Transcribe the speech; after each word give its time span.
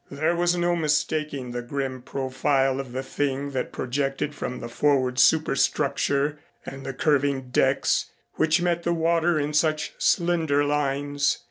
There 0.09 0.35
was 0.35 0.57
no 0.57 0.75
mistaking 0.75 1.51
the 1.51 1.61
grim 1.61 2.01
profile 2.01 2.79
of 2.79 2.91
the 2.91 3.03
thing 3.03 3.51
that 3.51 3.71
projected 3.71 4.33
from 4.33 4.59
the 4.59 4.67
forward 4.67 5.19
superstructure 5.19 6.39
and 6.65 6.83
the 6.83 6.93
curving 6.95 7.49
decks 7.51 8.07
which 8.33 8.63
met 8.63 8.81
the 8.81 8.93
water 8.95 9.37
in 9.39 9.53
such 9.53 9.93
slender 9.99 10.65
lines. 10.65 11.37